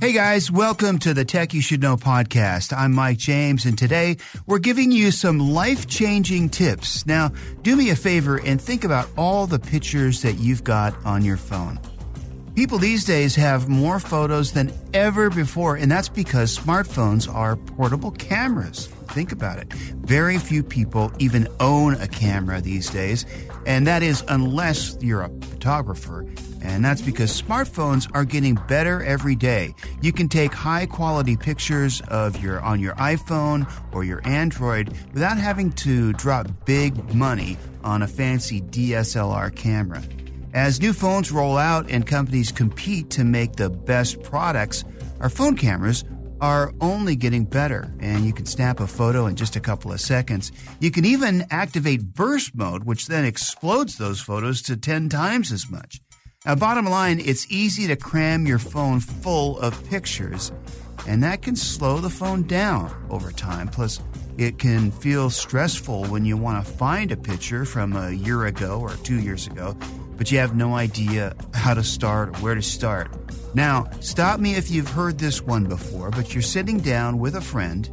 [0.00, 2.72] Hey guys, welcome to the Tech You Should Know podcast.
[2.72, 7.04] I'm Mike James, and today we're giving you some life changing tips.
[7.04, 7.32] Now,
[7.62, 11.36] do me a favor and think about all the pictures that you've got on your
[11.36, 11.80] phone.
[12.54, 18.12] People these days have more photos than ever before, and that's because smartphones are portable
[18.12, 18.86] cameras.
[19.08, 19.72] Think about it.
[19.72, 23.26] Very few people even own a camera these days,
[23.66, 26.24] and that is unless you're a photographer.
[26.62, 29.74] And that's because smartphones are getting better every day.
[30.00, 35.38] You can take high quality pictures of your on your iPhone or your Android without
[35.38, 40.02] having to drop big money on a fancy DSLR camera.
[40.54, 44.84] As new phones roll out and companies compete to make the best products,
[45.20, 46.04] our phone cameras
[46.40, 50.00] are only getting better, and you can snap a photo in just a couple of
[50.00, 50.52] seconds.
[50.80, 55.68] You can even activate burst mode, which then explodes those photos to 10 times as
[55.68, 56.00] much.
[56.48, 60.50] Now, bottom line, it's easy to cram your phone full of pictures,
[61.06, 63.68] and that can slow the phone down over time.
[63.68, 64.00] Plus,
[64.38, 68.80] it can feel stressful when you want to find a picture from a year ago
[68.80, 69.76] or two years ago,
[70.16, 73.14] but you have no idea how to start or where to start.
[73.54, 77.42] Now, stop me if you've heard this one before, but you're sitting down with a
[77.42, 77.90] friend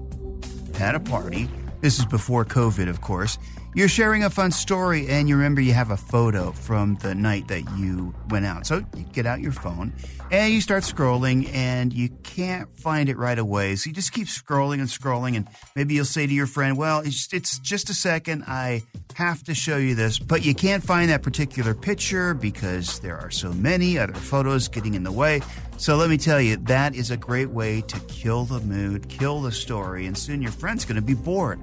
[0.80, 1.50] at a party.
[1.81, 3.38] This is before COVID, of course
[3.76, 7.50] you're sharing a fun story and you remember you have a photo from the night
[7.50, 8.66] that you went out.
[8.66, 9.92] So you get out your phone
[10.31, 13.76] and you start scrolling and you can't find it right away.
[13.76, 17.02] So you just keep scrolling and scrolling and maybe you'll say to your friend, well,
[17.02, 18.46] it's, it's just a second.
[18.48, 18.84] I
[19.16, 23.30] have to show you this, but you can't find that particular picture because there are
[23.30, 25.42] so many other photos getting in the way.
[25.76, 29.42] So let me tell you, that is a great way to kill the mood, kill
[29.42, 31.59] the story, and soon your friend's going to be bored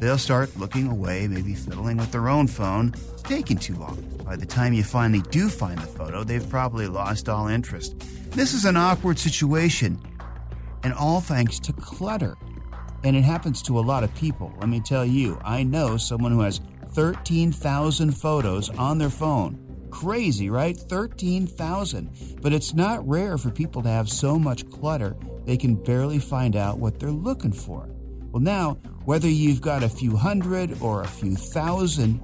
[0.00, 2.94] they'll start looking away, maybe fiddling with their own phone.
[3.22, 4.02] Taking too long.
[4.24, 7.98] By the time you finally do find the photo, they've probably lost all interest.
[8.30, 10.00] This is an awkward situation,
[10.82, 12.36] and all thanks to clutter.
[13.04, 14.52] And it happens to a lot of people.
[14.58, 16.60] Let me tell you, I know someone who has
[16.92, 19.58] 13,000 photos on their phone.
[19.90, 20.76] Crazy, right?
[20.76, 22.38] 13,000.
[22.40, 26.56] But it's not rare for people to have so much clutter they can barely find
[26.56, 27.88] out what they're looking for.
[28.30, 28.78] Well, now,
[29.10, 32.20] whether you've got a few hundred or a few thousand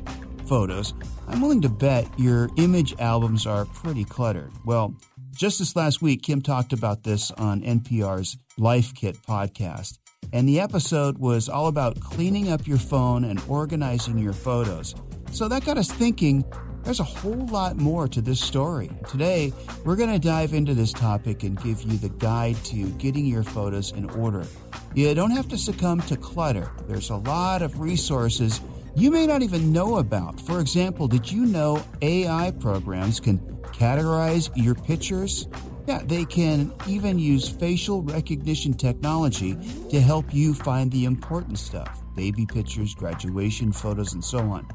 [0.46, 0.94] photos,
[1.26, 4.52] I'm willing to bet your image albums are pretty cluttered.
[4.64, 4.94] Well,
[5.34, 9.98] just this last week, Kim talked about this on NPR's Life Kit podcast.
[10.32, 14.94] And the episode was all about cleaning up your phone and organizing your photos.
[15.32, 16.44] So that got us thinking
[16.86, 18.88] there's a whole lot more to this story.
[19.10, 19.52] Today,
[19.84, 23.42] we're going to dive into this topic and give you the guide to getting your
[23.42, 24.46] photos in order.
[24.94, 26.70] You don't have to succumb to clutter.
[26.86, 28.60] There's a lot of resources
[28.94, 30.40] you may not even know about.
[30.40, 33.40] For example, did you know AI programs can
[33.72, 35.48] categorize your pictures?
[35.88, 39.56] Yeah, they can even use facial recognition technology
[39.90, 44.66] to help you find the important stuff baby pictures, graduation photos, and so on.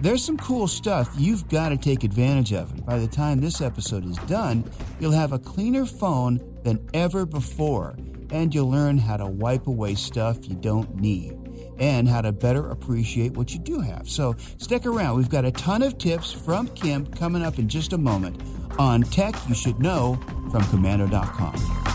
[0.00, 2.72] There's some cool stuff you've got to take advantage of.
[2.72, 4.64] And by the time this episode is done,
[4.98, 7.96] you'll have a cleaner phone than ever before.
[8.30, 11.36] And you'll learn how to wipe away stuff you don't need
[11.78, 14.08] and how to better appreciate what you do have.
[14.08, 15.16] So stick around.
[15.16, 18.40] We've got a ton of tips from Kim coming up in just a moment
[18.78, 20.18] on Tech You Should Know
[20.50, 21.89] from Komando.com.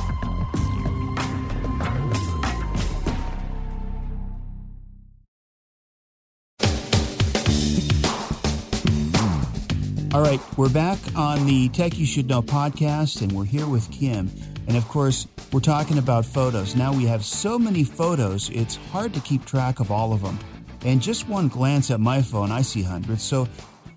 [10.38, 14.30] right, we're back on the Tech You Should Know podcast, and we're here with Kim.
[14.68, 16.76] And of course, we're talking about photos.
[16.76, 20.40] Now we have so many photos, it's hard to keep track of all of them.
[20.84, 23.24] And just one glance at my phone, I see hundreds.
[23.24, 23.48] So,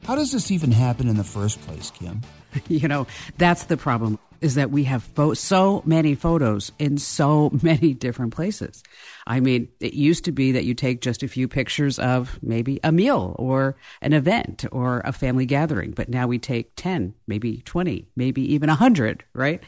[0.04, 2.22] how does this even happen in the first place, Kim?
[2.68, 3.06] You know,
[3.36, 8.34] that's the problem is that we have fo- so many photos in so many different
[8.34, 8.82] places.
[9.26, 12.80] I mean, it used to be that you take just a few pictures of maybe
[12.82, 17.62] a meal or an event or a family gathering, but now we take 10, maybe
[17.64, 19.62] 20, maybe even 100, right?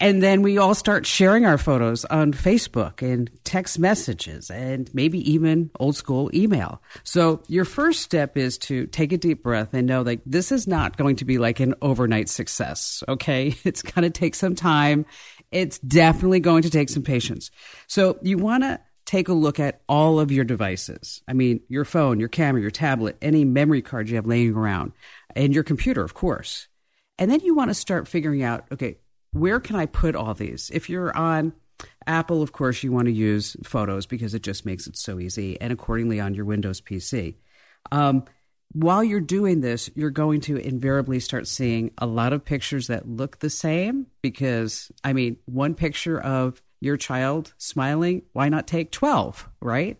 [0.00, 5.18] And then we all start sharing our photos on Facebook and text messages and maybe
[5.30, 6.82] even old school email.
[7.04, 10.66] So your first step is to take a deep breath and know that this is
[10.66, 13.02] not going to be like an overnight success.
[13.08, 13.54] Okay.
[13.66, 15.06] It's going to take some time.
[15.50, 17.50] It's definitely going to take some patience.
[17.88, 21.22] So you want to take a look at all of your devices.
[21.26, 24.92] I mean, your phone, your camera, your tablet, any memory card you have laying around,
[25.34, 26.68] and your computer, of course.
[27.18, 28.98] And then you want to start figuring out, okay,
[29.36, 30.70] where can I put all these?
[30.72, 31.52] If you're on
[32.06, 35.60] Apple, of course, you want to use Photos because it just makes it so easy,
[35.60, 37.36] and accordingly on your Windows PC.
[37.92, 38.24] Um,
[38.72, 43.08] while you're doing this, you're going to invariably start seeing a lot of pictures that
[43.08, 48.90] look the same because, I mean, one picture of your child smiling, why not take
[48.90, 49.98] 12, right?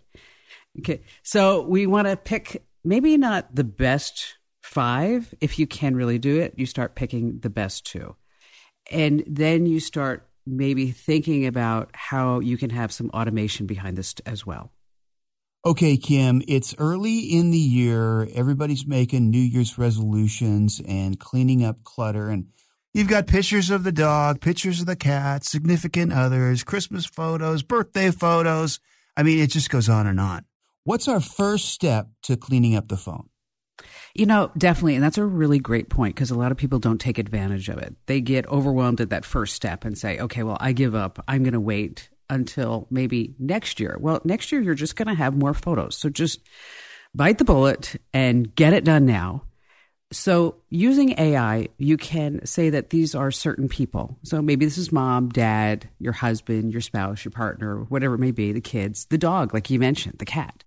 [0.79, 1.03] Okay.
[1.23, 5.35] So we want to pick maybe not the best five.
[5.41, 8.17] If you can really do it, you start picking the best two.
[8.91, 14.15] And then you start maybe thinking about how you can have some automation behind this
[14.25, 14.73] as well.
[15.65, 18.29] Okay, Kim, it's early in the year.
[18.33, 22.31] Everybody's making New Year's resolutions and cleaning up clutter.
[22.31, 22.47] And
[22.95, 28.13] you've got pictures of the dog, pictures of the cat, significant others, Christmas photos, birthday
[28.13, 28.79] photos.
[29.17, 30.45] I mean, it just goes on and on.
[30.85, 33.29] What's our first step to cleaning up the phone?
[34.15, 34.95] You know, definitely.
[34.95, 37.79] And that's a really great point because a lot of people don't take advantage of
[37.79, 37.95] it.
[38.07, 41.23] They get overwhelmed at that first step and say, okay, well, I give up.
[41.29, 43.97] I'm going to wait until maybe next year.
[44.01, 45.97] Well, next year you're just going to have more photos.
[45.97, 46.41] So just
[47.15, 49.43] bite the bullet and get it done now.
[50.13, 54.19] So using AI, you can say that these are certain people.
[54.23, 58.31] So maybe this is mom, dad, your husband, your spouse, your partner, whatever it may
[58.31, 60.63] be, the kids, the dog, like you mentioned, the cat.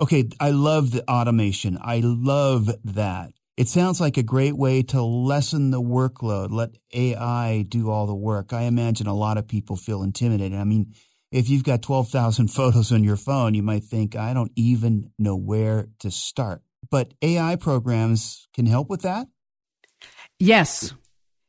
[0.00, 1.76] Okay, I love the automation.
[1.80, 3.32] I love that.
[3.56, 8.14] It sounds like a great way to lessen the workload, let AI do all the
[8.14, 8.52] work.
[8.52, 10.56] I imagine a lot of people feel intimidated.
[10.56, 10.94] I mean,
[11.32, 15.34] if you've got 12,000 photos on your phone, you might think, I don't even know
[15.34, 16.62] where to start.
[16.88, 19.26] But AI programs can help with that?
[20.38, 20.94] Yes,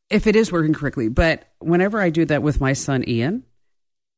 [0.09, 1.09] if it is working correctly.
[1.09, 3.43] But whenever I do that with my son, Ian,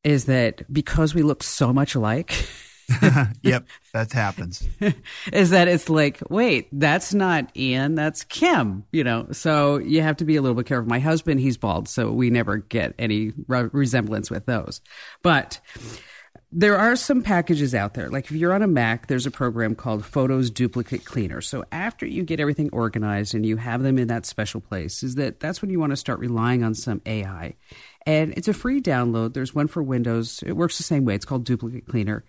[0.06, 2.34] is that because we look so much alike.
[3.42, 4.68] yep, that happens.
[5.32, 9.28] is that it's like, wait, that's not Ian, that's Kim, you know.
[9.32, 10.90] So you have to be a little bit careful.
[10.90, 14.82] My husband, he's bald, so we never get any re- resemblance with those.
[15.24, 15.60] But
[16.54, 18.10] there are some packages out there.
[18.10, 21.40] Like if you're on a Mac, there's a program called Photos Duplicate Cleaner.
[21.40, 25.16] So after you get everything organized and you have them in that special place, is
[25.16, 27.56] that that's when you want to start relying on some AI.
[28.06, 29.34] And it's a free download.
[29.34, 30.44] There's one for Windows.
[30.46, 31.16] It works the same way.
[31.16, 32.26] It's called Duplicate Cleaner.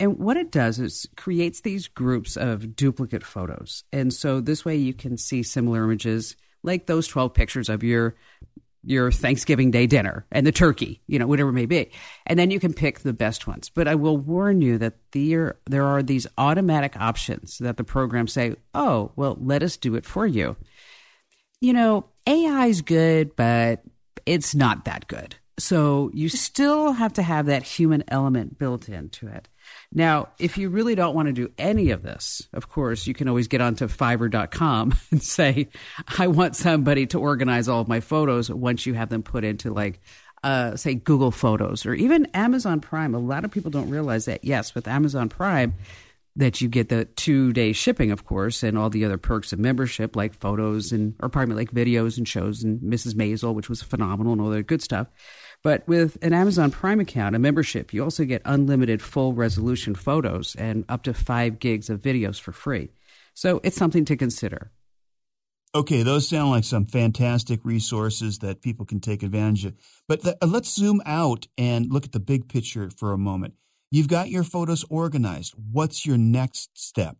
[0.00, 3.84] And what it does is creates these groups of duplicate photos.
[3.92, 8.14] And so this way you can see similar images like those 12 pictures of your
[8.86, 11.90] your Thanksgiving Day dinner and the turkey, you know, whatever it may be.
[12.26, 13.70] And then you can pick the best ones.
[13.70, 18.28] But I will warn you that there, there are these automatic options that the program
[18.28, 20.56] say, oh, well, let us do it for you.
[21.60, 23.82] You know, AI is good, but
[24.26, 25.36] it's not that good.
[25.58, 29.48] So you still have to have that human element built into it.
[29.92, 33.28] Now, if you really don't want to do any of this, of course, you can
[33.28, 35.68] always get onto fiverr.com and say,
[36.18, 39.72] I want somebody to organize all of my photos once you have them put into
[39.72, 40.00] like
[40.44, 43.14] uh, say Google Photos or even Amazon Prime.
[43.14, 44.44] A lot of people don't realize that.
[44.44, 45.74] Yes, with Amazon Prime,
[46.36, 49.58] that you get the two day shipping, of course, and all the other perks of
[49.58, 53.14] membership, like photos and or pardon me, like videos and shows and Mrs.
[53.14, 55.06] Maisel, which was phenomenal and all that good stuff.
[55.64, 60.54] But with an Amazon Prime account, a membership, you also get unlimited full resolution photos
[60.54, 62.90] and up to five gigs of videos for free.
[63.32, 64.70] So it's something to consider.
[65.74, 69.74] Okay, those sound like some fantastic resources that people can take advantage of.
[70.06, 73.54] But th- uh, let's zoom out and look at the big picture for a moment.
[73.90, 75.54] You've got your photos organized.
[75.72, 77.16] What's your next step?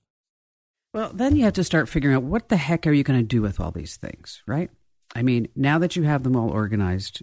[0.93, 3.27] Well, then you have to start figuring out what the heck are you going to
[3.27, 4.71] do with all these things, right?
[5.17, 7.23] I mean, now that you have them all organized,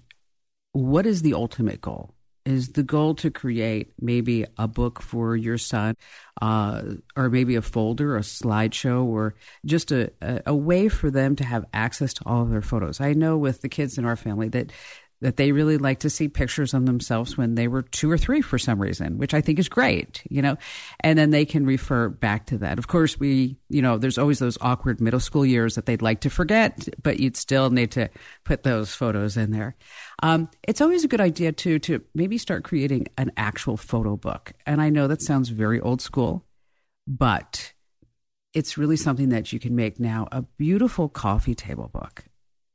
[0.74, 2.14] what is the ultimate goal?
[2.44, 5.96] Is the goal to create maybe a book for your son,
[6.42, 6.82] uh,
[7.16, 11.44] or maybe a folder, a slideshow, or just a, a, a way for them to
[11.44, 13.00] have access to all of their photos?
[13.00, 14.72] I know with the kids in our family that
[15.22, 18.42] that they really like to see pictures of themselves when they were two or three
[18.42, 20.58] for some reason, which I think is great, you know,
[21.00, 22.80] and then they can refer back to that.
[22.80, 26.22] Of course, we, you know, there's always those awkward middle school years that they'd like
[26.22, 28.10] to forget, but you'd still need to
[28.44, 29.76] put those photos in there.
[30.24, 34.54] Um, it's always a good idea too to maybe start creating an actual photo book.
[34.66, 36.46] And I know that sounds very old school,
[37.08, 37.74] but
[38.54, 42.26] it's really something that you can make now a beautiful coffee table book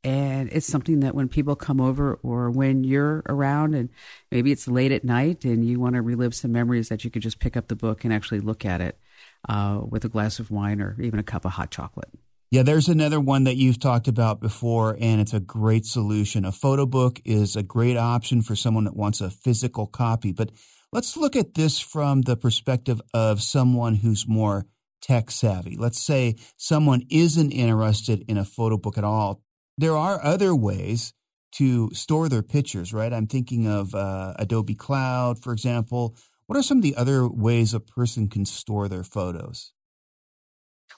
[0.06, 3.88] and it's something that when people come over or when you're around and
[4.30, 7.22] maybe it's late at night and you want to relive some memories that you could
[7.22, 9.00] just pick up the book and actually look at it
[9.48, 12.08] uh, with a glass of wine or even a cup of hot chocolate.
[12.52, 16.44] Yeah there's another one that you've talked about before and it's a great solution.
[16.44, 20.30] A photo book is a great option for someone that wants a physical copy.
[20.30, 20.52] But
[20.92, 24.66] let's look at this from the perspective of someone who's more
[25.02, 25.76] tech savvy.
[25.76, 29.42] Let's say someone isn't interested in a photo book at all
[29.78, 31.12] there are other ways
[31.52, 33.12] to store their pictures, right?
[33.12, 36.16] I'm thinking of uh, Adobe Cloud, for example.
[36.46, 39.72] What are some of the other ways a person can store their photos?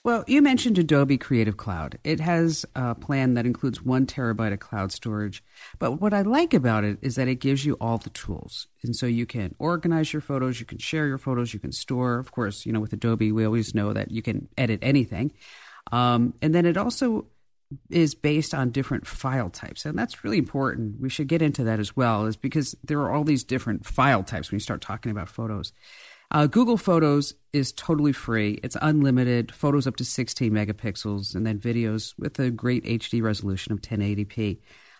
[0.03, 1.99] Well, you mentioned Adobe Creative Cloud.
[2.03, 5.43] It has a plan that includes one terabyte of cloud storage.
[5.77, 8.67] But what I like about it is that it gives you all the tools.
[8.83, 12.17] And so you can organize your photos, you can share your photos, you can store.
[12.17, 15.33] Of course, you know, with Adobe, we always know that you can edit anything.
[15.91, 17.27] Um, and then it also
[17.89, 19.85] is based on different file types.
[19.85, 20.99] And that's really important.
[20.99, 24.23] We should get into that as well, is because there are all these different file
[24.23, 25.71] types when you start talking about photos.
[26.31, 28.59] Uh, Google Photos is totally free.
[28.63, 33.73] It's unlimited, photos up to 16 megapixels, and then videos with a great HD resolution
[33.73, 34.59] of 1080p.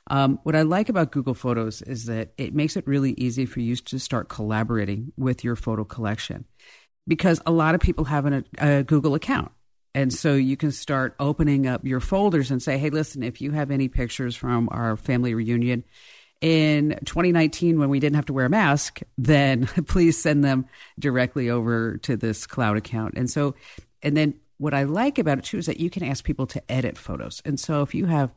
[0.10, 3.60] Um, what I like about Google Photos is that it makes it really easy for
[3.60, 6.46] you to start collaborating with your photo collection
[7.08, 9.52] because a lot of people have an, a Google account.
[10.00, 13.52] And so you can start opening up your folders and say, hey, listen, if you
[13.52, 15.84] have any pictures from our family reunion
[16.40, 21.50] in 2019 when we didn't have to wear a mask, then please send them directly
[21.50, 23.16] over to this cloud account.
[23.18, 23.56] And so,
[24.02, 26.72] and then what I like about it too is that you can ask people to
[26.72, 27.42] edit photos.
[27.44, 28.34] And so if you have,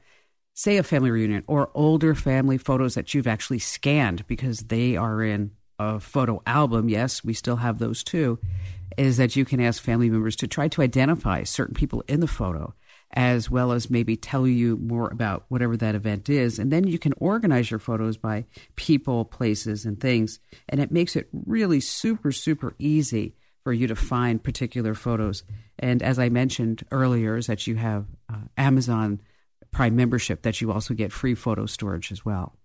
[0.55, 5.23] say, a family reunion or older family photos that you've actually scanned because they are
[5.23, 8.39] in a photo album, yes, we still have those too,
[8.97, 12.27] is that you can ask family members to try to identify certain people in the
[12.27, 12.75] photo
[13.15, 16.59] as well as maybe tell you more about whatever that event is.
[16.59, 20.39] And then you can organize your photos by people, places, and things.
[20.69, 25.45] And it makes it really super, super easy for you to find particular photos.
[25.79, 29.21] And as I mentioned earlier, is that you have uh, Amazon
[29.71, 32.57] Prime membership that you also get free photo storage as well.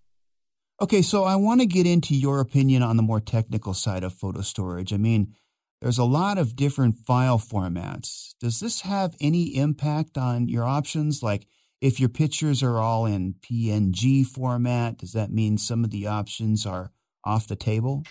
[0.79, 4.13] Okay, so I want to get into your opinion on the more technical side of
[4.13, 4.93] photo storage.
[4.93, 5.34] I mean,
[5.81, 8.36] there's a lot of different file formats.
[8.39, 11.24] Does this have any impact on your options?
[11.24, 11.48] Like
[11.81, 16.65] if your pictures are all in PNG format, does that mean some of the options
[16.67, 16.91] are
[17.24, 18.03] off the table?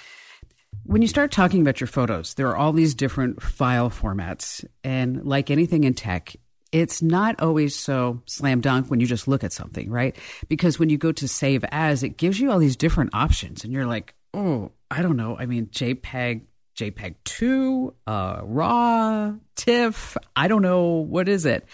[0.82, 4.64] When you start talking about your photos, there are all these different file formats.
[4.82, 6.34] And like anything in tech,
[6.80, 10.14] it's not always so slam dunk when you just look at something, right?
[10.48, 13.64] Because when you go to save as, it gives you all these different options.
[13.64, 15.38] And you're like, oh, I don't know.
[15.38, 16.42] I mean, JPEG,
[16.76, 20.18] JPEG 2, uh, RAW, TIFF.
[20.36, 20.82] I don't know.
[20.84, 21.66] What is it?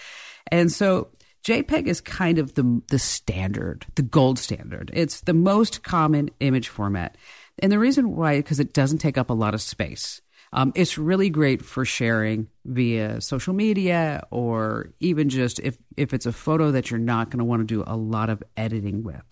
[0.52, 1.08] And so
[1.44, 4.92] JPEG is kind of the, the standard, the gold standard.
[4.94, 7.16] It's the most common image format.
[7.58, 10.20] And the reason why, because it doesn't take up a lot of space.
[10.52, 16.26] Um, it's really great for sharing via social media or even just if, if it's
[16.26, 19.24] a photo that you're not going to want to do a lot of editing with.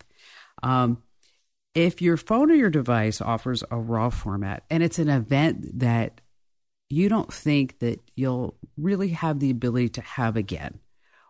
[0.63, 1.03] Um,
[1.75, 6.21] if your phone or your device offers a raw format and it's an event that
[6.89, 10.79] you don't think that you'll really have the ability to have again,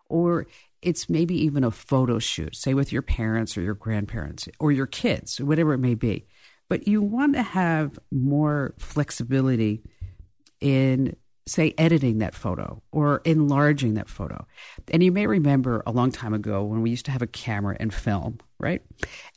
[0.08, 0.46] or
[0.80, 4.86] it's maybe even a photo shoot, say with your parents or your grandparents or your
[4.86, 6.26] kids, whatever it may be,
[6.68, 9.82] but you want to have more flexibility
[10.60, 11.16] in
[11.46, 14.46] say editing that photo or enlarging that photo.
[14.92, 17.76] And you may remember a long time ago when we used to have a camera
[17.80, 18.82] and film, right?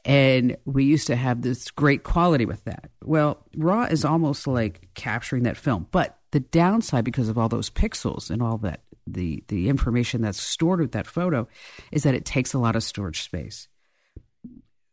[0.03, 2.91] And we used to have this great quality with that.
[3.03, 7.69] Well, RAW is almost like capturing that film, but the downside because of all those
[7.69, 11.47] pixels and all that the the information that's stored with that photo
[11.91, 13.67] is that it takes a lot of storage space.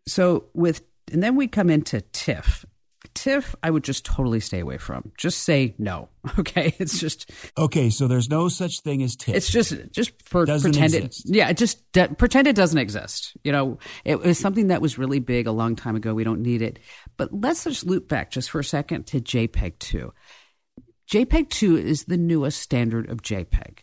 [0.06, 2.64] So with and then we come into TIFF,
[3.14, 5.12] TIFF, I would just totally stay away from.
[5.16, 6.08] Just say no.
[6.38, 7.90] Okay, it's just okay.
[7.90, 9.34] So there's no such thing as TIFF.
[9.34, 11.28] It's just just for doesn't pretend exist.
[11.28, 11.34] it.
[11.34, 13.36] Yeah, just de- pretend it doesn't exist.
[13.42, 16.14] You know, it was something that was really big a long time ago.
[16.14, 16.78] We don't need it.
[17.16, 20.12] But let's just loop back just for a second to JPEG two.
[21.10, 23.78] JPEG two is the newest standard of JPEG.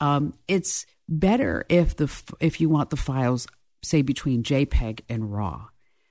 [0.00, 2.10] Um, it's better if the
[2.40, 3.46] if you want the files
[3.82, 5.66] say between JPEG and RAW.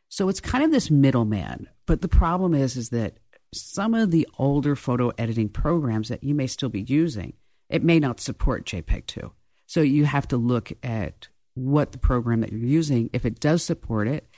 [0.09, 3.17] So it's kind of this middleman but the problem is, is that
[3.51, 7.33] some of the older photo editing programs that you may still be using,
[7.67, 9.31] it may not support JPEG 2.
[9.65, 13.63] So you have to look at what the program that you're using, if it does
[13.63, 14.29] support it.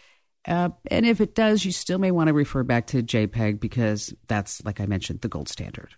[0.48, 4.14] Uh, and if it does, you still may want to refer back to JPEG because
[4.28, 5.96] that's, like I mentioned, the gold standard.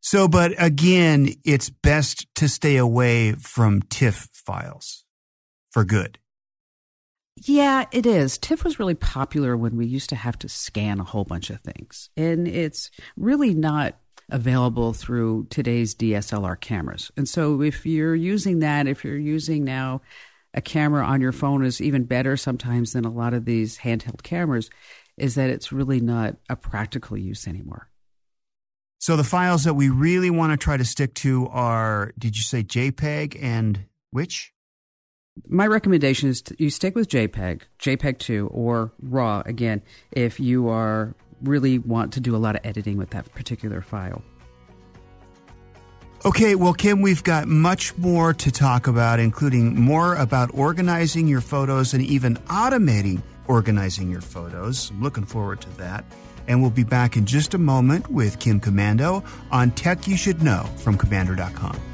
[0.00, 5.04] So, but again, it's best to stay away from TIFF files
[5.70, 6.18] for good.
[7.36, 8.38] Yeah, it is.
[8.38, 11.60] TIFF was really popular when we used to have to scan a whole bunch of
[11.60, 12.08] things.
[12.16, 13.96] And it's really not
[14.30, 17.10] available through today's DSLR cameras.
[17.16, 20.00] And so if you're using that, if you're using now
[20.54, 24.22] a camera on your phone is even better sometimes than a lot of these handheld
[24.22, 24.70] cameras,
[25.16, 27.88] is that it's really not a practical use anymore.
[28.98, 32.42] So the files that we really want to try to stick to are, did you
[32.42, 34.53] say JPEG and which?
[35.48, 41.14] My recommendation is you stick with JPEG, JPEG 2, or RAW again, if you are
[41.42, 44.22] really want to do a lot of editing with that particular file.
[46.24, 51.42] Okay, well, Kim, we've got much more to talk about, including more about organizing your
[51.42, 54.90] photos and even automating organizing your photos.
[54.90, 56.04] I'm looking forward to that.
[56.46, 60.42] And we'll be back in just a moment with Kim Komando on Tech You Should
[60.42, 61.93] Know from Komando.com.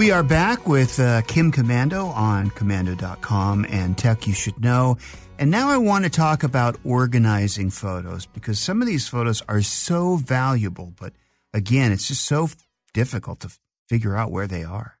[0.00, 4.96] We are back with uh, Kim Komando on komando.com and Tech You Should Know.
[5.38, 9.60] And now I want to talk about organizing photos because some of these photos are
[9.60, 11.12] so valuable, but
[11.52, 12.48] again, it's just so
[12.94, 13.50] difficult to
[13.90, 14.96] figure out where they are.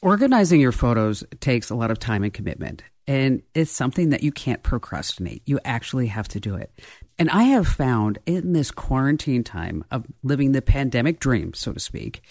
[0.00, 4.30] Organizing your photos takes a lot of time and commitment, and it's something that you
[4.30, 5.42] can't procrastinate.
[5.44, 6.70] You actually have to do it.
[7.18, 11.80] And I have found in this quarantine time of living the pandemic dream, so to
[11.80, 12.22] speak,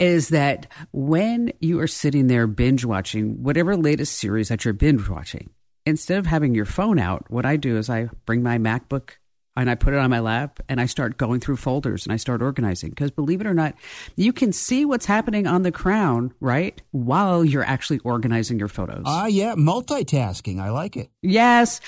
[0.00, 5.08] is that when you are sitting there binge watching whatever latest series that you're binge
[5.08, 5.50] watching,
[5.86, 9.10] instead of having your phone out, what I do is I bring my MacBook
[9.56, 12.16] and I put it on my lap and I start going through folders and I
[12.16, 12.90] start organizing.
[12.90, 13.74] Because believe it or not,
[14.16, 16.80] you can see what's happening on the crown, right?
[16.92, 19.02] While you're actually organizing your photos.
[19.04, 20.60] Ah, uh, yeah, multitasking.
[20.60, 21.10] I like it.
[21.20, 21.80] Yes.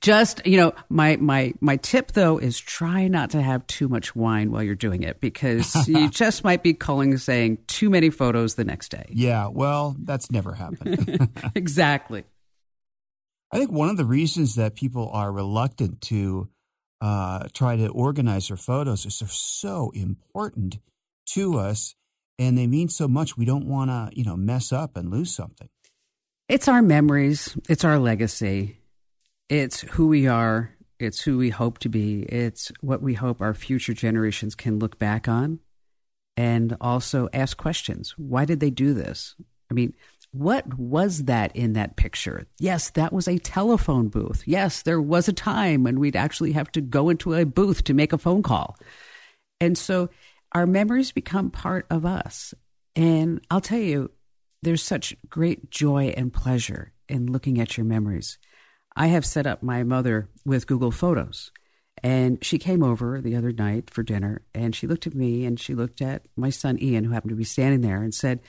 [0.00, 4.16] Just, you know, my, my, my tip though is try not to have too much
[4.16, 8.54] wine while you're doing it because you just might be calling saying too many photos
[8.54, 9.06] the next day.
[9.10, 9.48] Yeah.
[9.48, 11.28] Well, that's never happened.
[11.54, 12.24] exactly.
[13.52, 16.48] I think one of the reasons that people are reluctant to
[17.00, 20.78] uh, try to organize their photos is they're so important
[21.34, 21.94] to us
[22.38, 25.34] and they mean so much we don't want to you know mess up and lose
[25.34, 25.68] something
[26.48, 28.79] it's our memories it's our legacy
[29.50, 33.52] it's who we are it's who we hope to be it's what we hope our
[33.52, 35.58] future generations can look back on
[36.38, 39.34] and also ask questions why did they do this
[39.70, 39.92] i mean
[40.32, 42.46] what was that in that picture?
[42.58, 44.44] Yes, that was a telephone booth.
[44.46, 47.94] Yes, there was a time when we'd actually have to go into a booth to
[47.94, 48.76] make a phone call.
[49.60, 50.08] And so
[50.52, 52.54] our memories become part of us.
[52.94, 54.10] And I'll tell you,
[54.62, 58.38] there's such great joy and pleasure in looking at your memories.
[58.96, 61.50] I have set up my mother with Google Photos.
[62.02, 65.60] And she came over the other night for dinner and she looked at me and
[65.60, 68.40] she looked at my son Ian, who happened to be standing there, and said,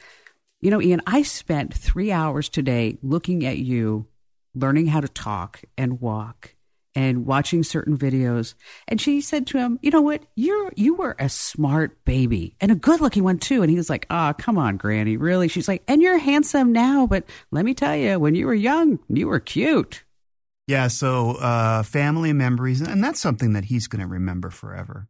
[0.61, 4.07] you know, Ian, I spent three hours today looking at you,
[4.53, 6.55] learning how to talk and walk
[6.93, 8.53] and watching certain videos.
[8.87, 10.23] And she said to him, "You know what?
[10.35, 14.05] You're you were a smart baby and a good-looking one too." And he was like,
[14.09, 17.73] "Ah, oh, come on, Granny, really?" She's like, "And you're handsome now, but let me
[17.73, 20.03] tell you, when you were young, you were cute."
[20.71, 25.09] Yeah, so uh, family memories, and that's something that he's going to remember forever.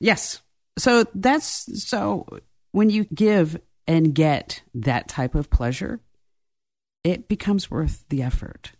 [0.00, 0.42] Yes.
[0.80, 2.26] So that's so
[2.72, 3.56] when you give
[3.86, 6.00] and get that type of pleasure,
[7.04, 8.72] it becomes worth the effort.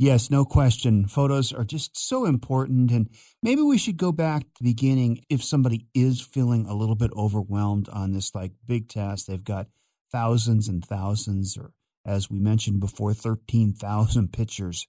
[0.00, 1.06] Yes, no question.
[1.06, 2.90] Photos are just so important.
[2.90, 3.08] And
[3.40, 7.12] maybe we should go back to the beginning if somebody is feeling a little bit
[7.16, 9.26] overwhelmed on this like big task.
[9.26, 9.68] They've got
[10.10, 11.70] thousands and thousands, or
[12.04, 14.88] as we mentioned before, 13,000 pictures.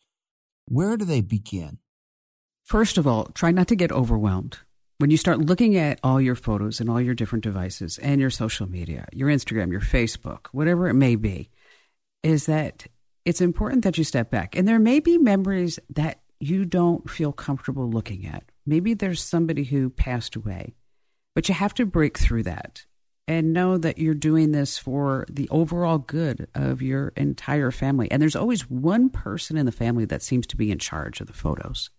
[0.72, 1.80] Where do they begin?
[2.64, 4.60] First of all, try not to get overwhelmed
[5.00, 8.30] when you start looking at all your photos and all your different devices and your
[8.30, 11.50] social media, your Instagram, your Facebook, whatever it may be,
[12.24, 12.88] is that
[13.26, 14.56] it's important that you step back.
[14.56, 18.46] And there may be memories that you don't feel comfortable looking at.
[18.66, 20.76] Maybe there's somebody who passed away,
[21.36, 22.86] but you have to break through that
[23.32, 28.12] and know that you're doing this for the overall good of your entire family.
[28.12, 31.28] And there's always one person in the family that seems to be in charge of
[31.28, 31.90] the photos.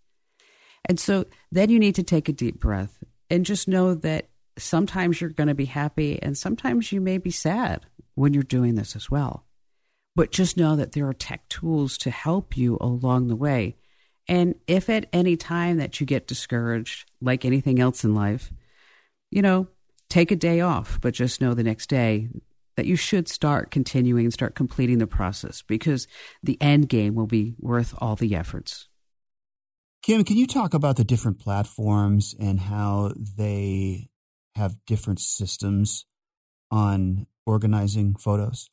[0.85, 5.23] And so then you need to take a deep breath and just know that sometimes
[5.23, 8.95] you're going to be happy and sometimes you may be sad when you're doing this
[8.95, 9.47] as well.
[10.15, 13.77] But just know that there are tech tools to help you along the way.
[14.29, 18.53] And if at any time that you get discouraged, like anything else in life,
[19.31, 19.69] you know,
[20.13, 22.29] take a day off, but just know the next day
[22.77, 26.07] that you should start continuing and start completing the process because
[26.43, 28.89] the end game will be worth all the efforts.
[30.03, 34.11] Kim, can you talk about the different platforms and how they
[34.55, 36.05] have different systems
[36.71, 38.69] on organizing photos?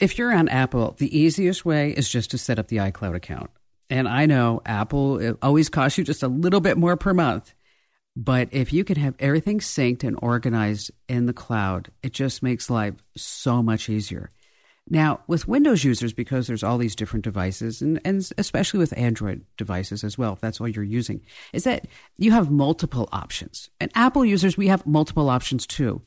[0.00, 3.50] If you're on Apple, the easiest way is just to set up the iCloud account.
[3.90, 7.54] And I know Apple it always costs you just a little bit more per month.
[8.16, 12.70] But if you can have everything synced and organized in the cloud, it just makes
[12.70, 14.30] life so much easier.
[14.88, 19.44] Now, with Windows users, because there's all these different devices, and, and especially with Android
[19.56, 21.22] devices as well, if that's all you're using,
[21.52, 21.86] is that
[22.18, 23.70] you have multiple options.
[23.80, 26.02] And Apple users, we have multiple options too.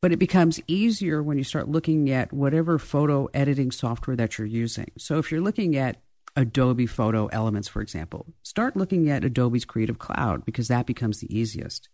[0.00, 4.46] But it becomes easier when you start looking at whatever photo editing software that you're
[4.46, 4.90] using.
[4.98, 6.00] So if you're looking at
[6.36, 11.36] Adobe Photo Elements, for example, start looking at Adobe's Creative Cloud because that becomes the
[11.36, 11.88] easiest.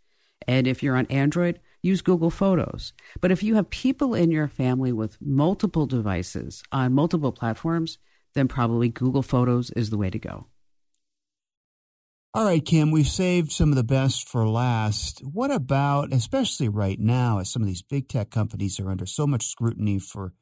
[0.49, 2.95] And if you're on Android, use Google Photos.
[3.21, 7.99] But if you have people in your family with multiple devices on multiple platforms,
[8.35, 10.47] then probably Google Photos is the way to go.
[12.33, 15.21] All right, Kim, we've saved some of the best for last.
[15.21, 19.27] What about, especially right now, as some of these big tech companies are under so
[19.27, 20.33] much scrutiny for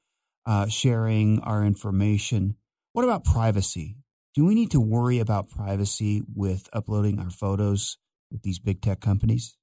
[0.44, 2.56] uh, sharing our information,
[2.98, 3.94] what about privacy?
[4.34, 7.96] Do we need to worry about privacy with uploading our photos
[8.32, 9.56] with these big tech companies?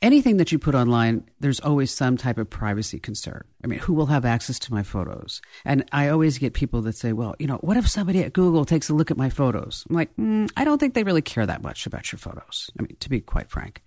[0.00, 3.42] anything that you put online, there's always some type of privacy concern.
[3.62, 5.42] I mean, who will have access to my photos?
[5.64, 8.64] And I always get people that say, well, you know, what if somebody at Google
[8.64, 9.84] takes a look at my photos?
[9.88, 12.70] I'm like, mm, I don't think they really care that much about your photos.
[12.78, 13.82] I mean, to be quite frank.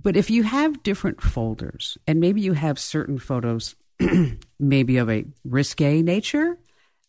[0.00, 3.74] But if you have different folders and maybe you have certain photos,
[4.60, 6.56] maybe of a risque nature,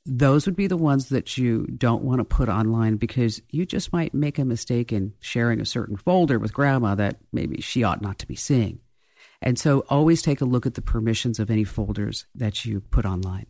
[0.05, 3.93] those would be the ones that you don't want to put online because you just
[3.93, 8.01] might make a mistake in sharing a certain folder with grandma that maybe she ought
[8.01, 8.79] not to be seeing.
[9.41, 13.05] And so always take a look at the permissions of any folders that you put
[13.05, 13.47] online.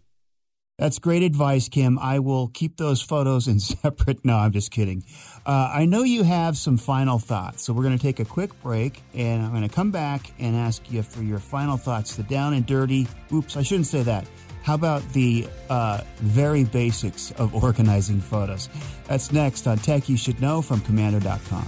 [0.79, 1.99] That's great advice, Kim.
[1.99, 4.25] I will keep those photos in separate.
[4.25, 5.03] No, I'm just kidding.
[5.45, 8.59] Uh, I know you have some final thoughts, so we're going to take a quick
[8.63, 12.15] break, and I'm going to come back and ask you for your final thoughts.
[12.15, 13.07] The down and dirty.
[13.31, 14.27] Oops, I shouldn't say that.
[14.63, 18.69] How about the uh, very basics of organizing photos?
[19.07, 21.67] That's next on Tech You Should Know from Komando.com.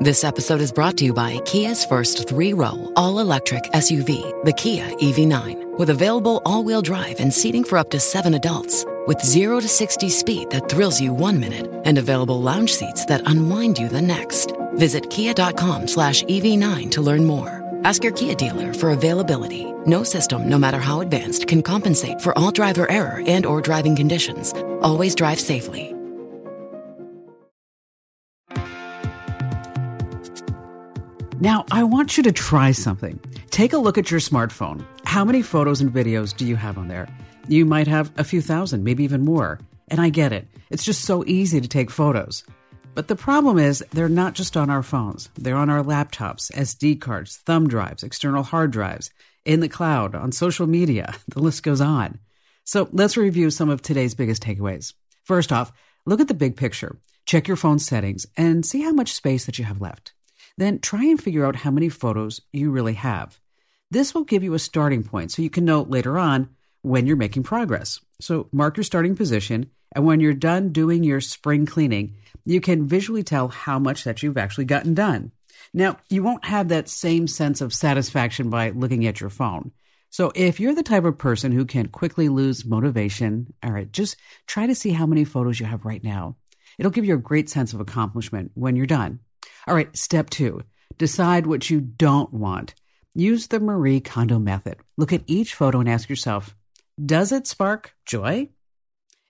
[0.00, 4.52] This episode is brought to you by Kia's first three row, all electric SUV, the
[4.52, 8.84] Kia EV9, with available all wheel drive and seating for up to seven adults.
[9.06, 13.22] With 0 to 60 speed that thrills you one minute and available lounge seats that
[13.26, 14.52] unwind you the next.
[14.74, 17.62] Visit kia.com slash EV9 to learn more.
[17.84, 19.72] Ask your Kia dealer for availability.
[19.86, 23.96] No system, no matter how advanced, can compensate for all driver error and or driving
[23.96, 24.52] conditions.
[24.82, 25.94] Always drive safely.
[31.40, 33.18] Now, I want you to try something.
[33.50, 34.86] Take a look at your smartphone.
[35.04, 37.08] How many photos and videos do you have on there?
[37.48, 39.58] You might have a few thousand, maybe even more.
[39.88, 40.46] And I get it.
[40.70, 42.44] It's just so easy to take photos.
[42.94, 45.30] But the problem is, they're not just on our phones.
[45.34, 49.10] They're on our laptops, SD cards, thumb drives, external hard drives,
[49.46, 51.14] in the cloud, on social media.
[51.28, 52.18] The list goes on.
[52.64, 54.92] So let's review some of today's biggest takeaways.
[55.24, 55.72] First off,
[56.04, 56.98] look at the big picture.
[57.24, 60.12] Check your phone settings and see how much space that you have left.
[60.58, 63.40] Then try and figure out how many photos you really have.
[63.90, 66.50] This will give you a starting point so you can know later on
[66.82, 68.00] when you're making progress.
[68.20, 72.88] So mark your starting position, and when you're done doing your spring cleaning, you can
[72.88, 75.32] visually tell how much that you've actually gotten done.
[75.72, 79.72] Now, you won't have that same sense of satisfaction by looking at your phone.
[80.10, 84.16] So, if you're the type of person who can quickly lose motivation, all right, just
[84.46, 86.36] try to see how many photos you have right now.
[86.78, 89.20] It'll give you a great sense of accomplishment when you're done.
[89.66, 90.62] All right, step two
[90.98, 92.74] decide what you don't want.
[93.14, 94.76] Use the Marie Kondo method.
[94.96, 96.54] Look at each photo and ask yourself,
[97.04, 98.50] does it spark joy?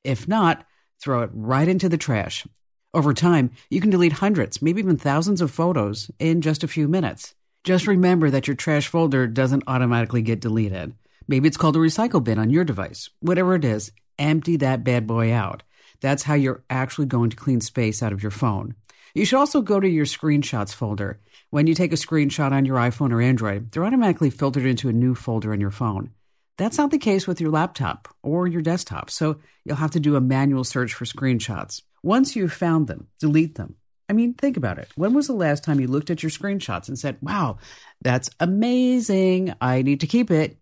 [0.04, 0.64] If not,
[1.00, 2.46] throw it right into the trash.
[2.94, 6.88] Over time, you can delete hundreds, maybe even thousands of photos in just a few
[6.88, 7.34] minutes.
[7.64, 10.94] Just remember that your trash folder doesn't automatically get deleted.
[11.28, 13.08] Maybe it's called a recycle bin on your device.
[13.20, 15.62] Whatever it is, empty that bad boy out.
[16.00, 18.74] That's how you're actually going to clean space out of your phone.
[19.14, 21.20] You should also go to your screenshots folder.
[21.50, 24.92] When you take a screenshot on your iPhone or Android, they're automatically filtered into a
[24.92, 26.10] new folder on your phone.
[26.62, 30.14] That's not the case with your laptop or your desktop, so you'll have to do
[30.14, 31.82] a manual search for screenshots.
[32.04, 33.74] Once you've found them, delete them.
[34.08, 34.88] I mean, think about it.
[34.94, 37.58] When was the last time you looked at your screenshots and said, wow,
[38.00, 39.52] that's amazing.
[39.60, 40.56] I need to keep it?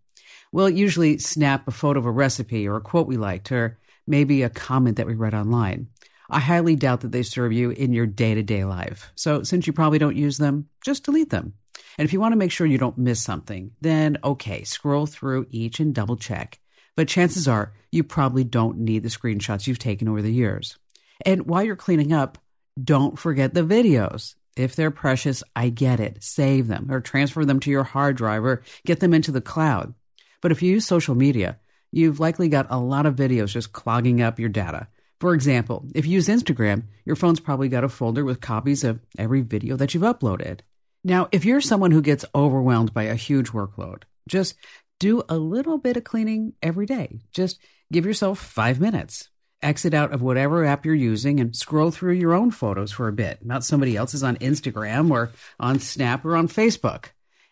[0.52, 4.42] We'll usually snap a photo of a recipe or a quote we liked or maybe
[4.42, 5.88] a comment that we read online.
[6.30, 9.12] I highly doubt that they serve you in your day to day life.
[9.16, 11.52] So, since you probably don't use them, just delete them.
[11.98, 15.46] And if you want to make sure you don't miss something, then okay, scroll through
[15.50, 16.58] each and double check.
[16.96, 20.78] But chances are you probably don't need the screenshots you've taken over the years.
[21.24, 22.38] And while you're cleaning up,
[22.82, 24.34] don't forget the videos.
[24.56, 26.22] If they're precious, I get it.
[26.22, 29.94] Save them or transfer them to your hard drive or get them into the cloud.
[30.40, 31.58] But if you use social media,
[31.92, 34.88] you've likely got a lot of videos just clogging up your data.
[35.20, 39.00] For example, if you use Instagram, your phone's probably got a folder with copies of
[39.18, 40.60] every video that you've uploaded.
[41.02, 44.54] Now, if you're someone who gets overwhelmed by a huge workload, just
[44.98, 47.20] do a little bit of cleaning every day.
[47.32, 47.58] Just
[47.90, 49.30] give yourself five minutes.
[49.62, 53.12] Exit out of whatever app you're using and scroll through your own photos for a
[53.12, 57.06] bit, not somebody else's on Instagram or on Snap or on Facebook.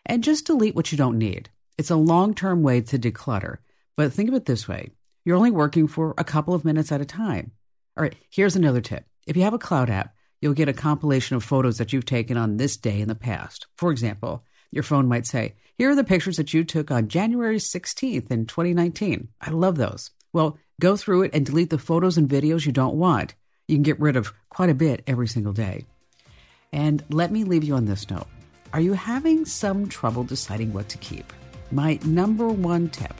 [0.05, 1.49] And just delete what you don't need.
[1.77, 3.57] It's a long term way to declutter.
[3.95, 4.91] But think of it this way
[5.25, 7.51] you're only working for a couple of minutes at a time.
[7.97, 9.05] All right, here's another tip.
[9.27, 12.37] If you have a cloud app, you'll get a compilation of photos that you've taken
[12.37, 13.67] on this day in the past.
[13.75, 17.57] For example, your phone might say, Here are the pictures that you took on January
[17.57, 19.29] 16th in 2019.
[19.41, 20.11] I love those.
[20.31, 23.35] Well, go through it and delete the photos and videos you don't want.
[23.67, 25.85] You can get rid of quite a bit every single day.
[26.71, 28.27] And let me leave you on this note.
[28.73, 31.33] Are you having some trouble deciding what to keep?
[31.71, 33.13] My number one tip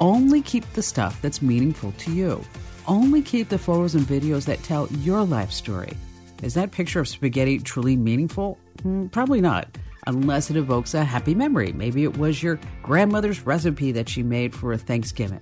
[0.00, 2.42] only keep the stuff that's meaningful to you.
[2.88, 5.96] Only keep the photos and videos that tell your life story.
[6.42, 8.58] Is that picture of spaghetti truly meaningful?
[8.82, 9.68] Mm, probably not,
[10.06, 11.72] unless it evokes a happy memory.
[11.72, 15.40] Maybe it was your grandmother's recipe that she made for a Thanksgiving.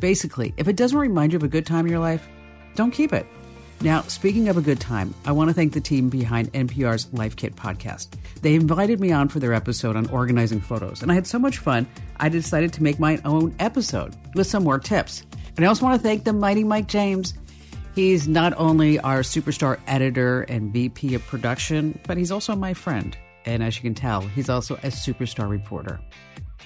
[0.00, 2.28] Basically, if it doesn't remind you of a good time in your life,
[2.74, 3.26] don't keep it.
[3.80, 7.36] Now, speaking of a good time, I want to thank the team behind NPR's Life
[7.36, 8.08] Kit podcast.
[8.42, 11.58] They invited me on for their episode on organizing photos, and I had so much
[11.58, 11.86] fun,
[12.18, 15.22] I decided to make my own episode with some more tips.
[15.56, 17.34] And I also want to thank the mighty Mike James.
[17.98, 23.18] He's not only our superstar editor and VP of production, but he's also my friend.
[23.44, 25.98] And as you can tell, he's also a superstar reporter.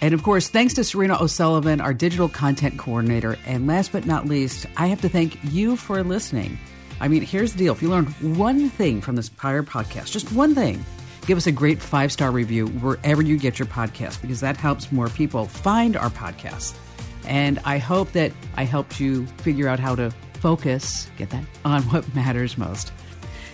[0.02, 3.38] And of course, thanks to Serena O'Sullivan, our digital content coordinator.
[3.46, 6.58] And last but not least, I have to thank you for listening.
[7.00, 7.72] I mean, here's the deal.
[7.72, 10.84] If you learned one thing from this prior podcast, just one thing,
[11.26, 14.92] give us a great five star review wherever you get your podcast because that helps
[14.92, 16.76] more people find our podcast.
[17.24, 20.12] And I hope that I helped you figure out how to
[20.42, 22.92] focus, get that, on what matters most.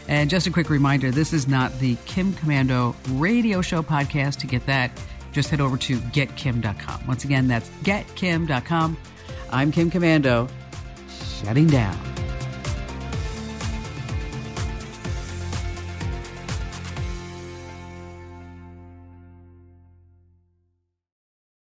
[0.09, 4.39] And just a quick reminder this is not the Kim Komando radio show podcast.
[4.39, 4.91] To get that,
[5.33, 7.07] just head over to getkim.com.
[7.07, 8.97] Once again, that's getkim.com.
[9.51, 10.51] I'm Kim Komando,
[11.43, 12.18] shutting down.